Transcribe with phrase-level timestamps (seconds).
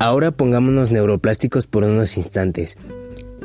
[0.00, 2.78] Ahora pongámonos neuroplásticos por unos instantes.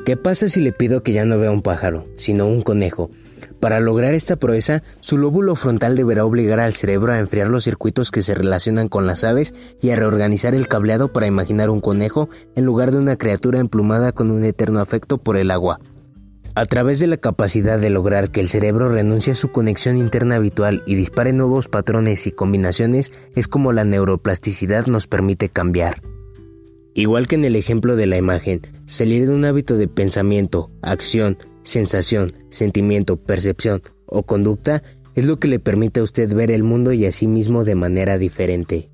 [0.06, 3.12] ¿Qué pasa si le pido que ya no vea un pájaro, sino un conejo?
[3.60, 8.10] Para lograr esta proeza, su lóbulo frontal deberá obligar al cerebro a enfriar los circuitos
[8.10, 12.29] que se relacionan con las aves y a reorganizar el cableado para imaginar un conejo
[12.56, 15.81] en lugar de una criatura emplumada con un eterno afecto por el agua.
[16.55, 20.35] A través de la capacidad de lograr que el cerebro renuncie a su conexión interna
[20.35, 26.14] habitual y dispare nuevos patrones y combinaciones es como la neuroplasticidad nos permite cambiar.
[26.98, 31.38] Igual que en el ejemplo de la imagen, salir de un hábito de pensamiento, acción,
[31.62, 34.81] sensación, sentimiento, percepción o conducta
[35.13, 37.76] es lo que le permite a usted ver el mundo y a sí mismo de
[37.76, 38.89] manera diferente.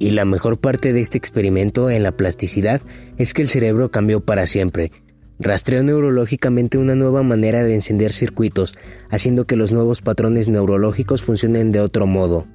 [0.00, 2.82] Y la mejor parte de este experimento en la plasticidad
[3.18, 4.90] es que el cerebro cambió para siempre.
[5.38, 8.74] Rastreó neurológicamente una nueva manera de encender circuitos,
[9.10, 12.48] haciendo que los nuevos patrones neurológicos funcionen de otro modo.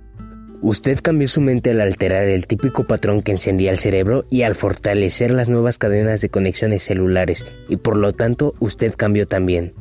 [0.61, 4.55] Usted cambió su mente al alterar el típico patrón que encendía el cerebro y al
[4.55, 9.73] fortalecer las nuevas cadenas de conexiones celulares, y por lo tanto usted cambió también.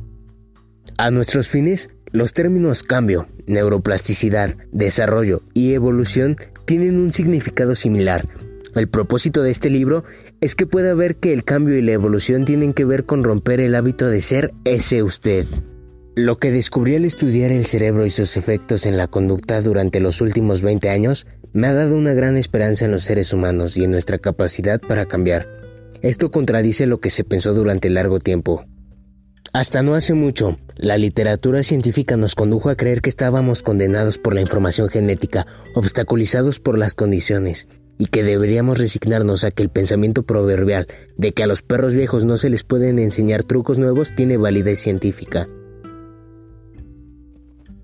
[0.97, 8.27] A nuestros fines, los términos cambio, neuroplasticidad, desarrollo y evolución tienen un significado similar.
[8.75, 10.03] El propósito de este libro
[10.41, 13.59] es que pueda ver que el cambio y la evolución tienen que ver con romper
[13.59, 15.47] el hábito de ser ese usted.
[16.17, 20.19] Lo que descubrí al estudiar el cerebro y sus efectos en la conducta durante los
[20.19, 23.91] últimos 20 años me ha dado una gran esperanza en los seres humanos y en
[23.91, 25.47] nuestra capacidad para cambiar.
[26.01, 28.65] Esto contradice lo que se pensó durante largo tiempo.
[29.53, 34.33] Hasta no hace mucho, la literatura científica nos condujo a creer que estábamos condenados por
[34.33, 35.45] la información genética,
[35.75, 37.67] obstaculizados por las condiciones,
[37.99, 42.25] y que deberíamos resignarnos a que el pensamiento proverbial de que a los perros viejos
[42.25, 45.47] no se les pueden enseñar trucos nuevos tiene validez científica.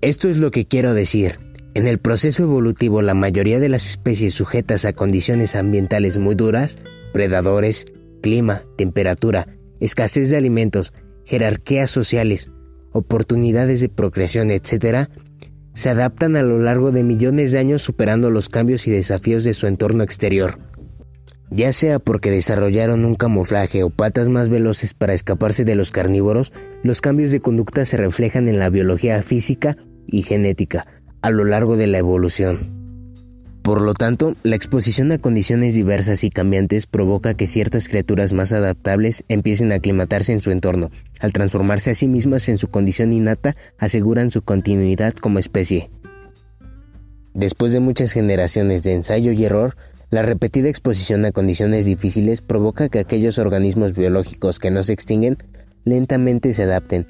[0.04, 1.38] Esto es lo que quiero decir.
[1.72, 6.76] En el proceso evolutivo la mayoría de las especies sujetas a condiciones ambientales muy duras,
[7.14, 7.86] predadores,
[8.20, 9.48] clima, temperatura,
[9.80, 10.92] escasez de alimentos,
[11.24, 12.50] jerarquías sociales,
[12.92, 15.08] oportunidades de procreación, etc.,
[15.72, 19.54] se adaptan a lo largo de millones de años superando los cambios y desafíos de
[19.54, 20.58] su entorno exterior.
[21.50, 26.52] Ya sea porque desarrollaron un camuflaje o patas más veloces para escaparse de los carnívoros,
[26.82, 30.86] los cambios de conducta se reflejan en la biología física y genética
[31.22, 32.84] a lo largo de la evolución.
[33.64, 38.52] Por lo tanto, la exposición a condiciones diversas y cambiantes provoca que ciertas criaturas más
[38.52, 40.90] adaptables empiecen a aclimatarse en su entorno.
[41.18, 45.90] Al transformarse a sí mismas en su condición innata, aseguran su continuidad como especie.
[47.32, 49.76] Después de muchas generaciones de ensayo y error,
[50.10, 55.38] la repetida exposición a condiciones difíciles provoca que aquellos organismos biológicos que no se extinguen
[55.84, 57.06] lentamente se adapten,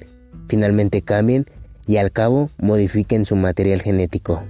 [0.47, 1.45] finalmente cambien
[1.87, 4.45] y al cabo modifiquen su material genético.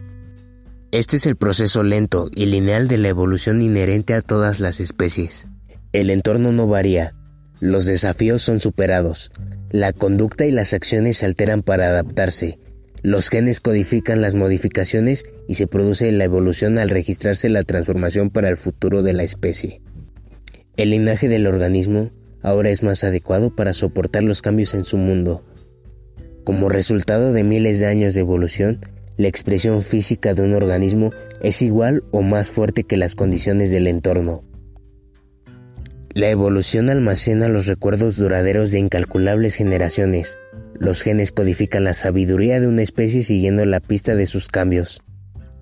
[0.91, 5.47] Este es el proceso lento y lineal de la evolución inherente a todas las especies.
[5.91, 7.13] El entorno no varía,
[7.59, 9.31] los desafíos son superados,
[9.71, 12.59] la conducta y las acciones se alteran para adaptarse,
[13.01, 18.49] los genes codifican las modificaciones y se produce la evolución al registrarse la transformación para
[18.49, 19.81] el futuro de la especie.
[20.75, 25.43] El linaje del organismo ahora es más adecuado para soportar los cambios en su mundo,
[26.45, 28.79] como resultado de miles de años de evolución,
[29.17, 31.11] la expresión física de un organismo
[31.41, 34.43] es igual o más fuerte que las condiciones del entorno.
[36.13, 40.37] La evolución almacena los recuerdos duraderos de incalculables generaciones.
[40.79, 45.01] Los genes codifican la sabiduría de una especie siguiendo la pista de sus cambios.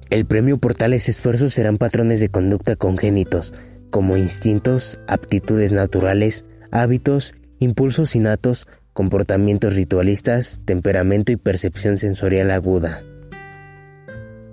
[0.10, 3.54] El premio por tales esfuerzos serán patrones de conducta congénitos,
[3.90, 13.04] como instintos, aptitudes naturales, hábitos, impulsos innatos, comportamientos ritualistas, temperamento y percepción sensorial aguda.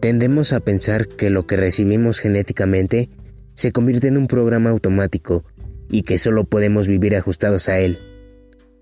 [0.01, 3.11] Tendemos a pensar que lo que recibimos genéticamente
[3.55, 5.45] se convierte en un programa automático
[5.91, 7.99] y que solo podemos vivir ajustados a él.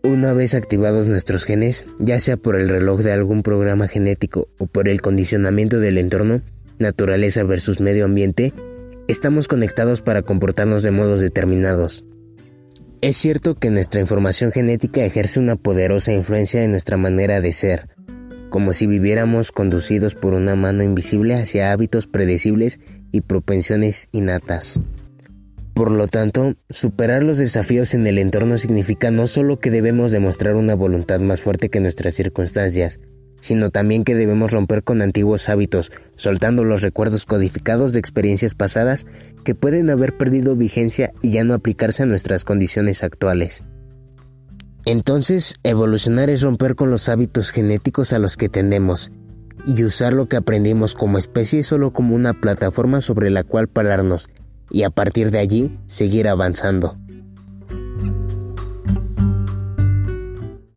[0.05, 4.67] Una vez activados nuestros genes, ya sea por el reloj de algún programa genético o
[4.67, 6.41] por el condicionamiento del entorno,
[6.79, 8.55] naturaleza versus medio ambiente,
[9.09, 12.05] estamos conectados para comportarnos de modos determinados.
[13.01, 17.87] Es cierto que nuestra información genética ejerce una poderosa influencia en nuestra manera de ser,
[18.51, 22.81] como si viviéramos conducidos por una mano invisible hacia hábitos predecibles
[23.13, 24.81] y propensiones innatas.
[25.75, 30.57] Por lo tanto, superar los desafíos en el entorno significa no solo que debemos demostrar
[30.57, 32.99] una voluntad más fuerte que nuestras circunstancias,
[33.41, 39.07] sino también que debemos romper con antiguos hábitos, soltando los recuerdos codificados de experiencias pasadas
[39.45, 43.65] que pueden haber perdido vigencia y ya no aplicarse a nuestras condiciones actuales.
[44.85, 49.13] Entonces, evolucionar es romper con los hábitos genéticos a los que tendemos
[49.67, 54.31] y usar lo que aprendimos como especie solo como una plataforma sobre la cual pararnos,
[54.71, 56.97] y a partir de allí seguir avanzando.